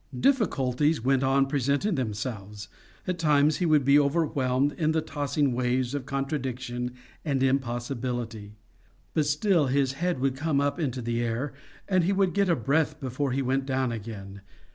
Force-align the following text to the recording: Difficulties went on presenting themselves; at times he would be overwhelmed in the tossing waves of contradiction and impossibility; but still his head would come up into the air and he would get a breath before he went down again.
Difficulties 0.19 1.03
went 1.05 1.21
on 1.21 1.45
presenting 1.45 1.93
themselves; 1.93 2.69
at 3.05 3.19
times 3.19 3.57
he 3.57 3.67
would 3.67 3.85
be 3.85 3.99
overwhelmed 3.99 4.71
in 4.73 4.93
the 4.93 5.01
tossing 5.01 5.53
waves 5.53 5.93
of 5.93 6.07
contradiction 6.07 6.93
and 7.23 7.43
impossibility; 7.43 8.55
but 9.13 9.27
still 9.27 9.67
his 9.67 9.91
head 9.93 10.19
would 10.19 10.35
come 10.35 10.59
up 10.59 10.79
into 10.79 11.03
the 11.03 11.21
air 11.21 11.53
and 11.87 12.03
he 12.03 12.13
would 12.13 12.33
get 12.33 12.49
a 12.49 12.55
breath 12.55 12.99
before 12.99 13.31
he 13.31 13.43
went 13.43 13.67
down 13.67 13.91
again. 13.91 14.41